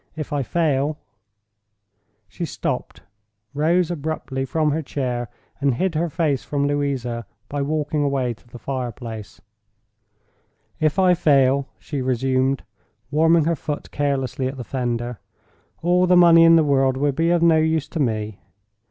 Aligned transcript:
If 0.15 0.33
I 0.33 0.41
fail—" 0.41 0.97
She 2.27 2.43
stopped, 2.43 3.03
rose 3.53 3.91
abruptly 3.91 4.45
from 4.45 4.71
her 4.71 4.81
chair, 4.81 5.29
and 5.59 5.75
hid 5.75 5.93
her 5.93 6.09
face 6.09 6.43
from 6.43 6.65
Louisa 6.65 7.27
by 7.49 7.61
walking 7.61 8.01
away 8.01 8.33
to 8.33 8.47
the 8.47 8.57
fire 8.57 8.91
place. 8.91 9.41
"If 10.79 10.97
I 10.97 11.13
fail," 11.13 11.67
she 11.77 12.01
resumed, 12.01 12.63
warming 13.11 13.45
her 13.45 13.55
foot 13.55 13.91
carelessly 13.91 14.47
at 14.47 14.57
the 14.57 14.63
fender, 14.63 15.19
"all 15.83 16.07
the 16.07 16.17
money 16.17 16.45
in 16.45 16.55
the 16.55 16.63
world 16.63 16.97
will 16.97 17.11
be 17.11 17.29
of 17.29 17.43
no 17.43 17.57
use 17.57 17.87
to 17.89 17.99
me. 17.99 18.39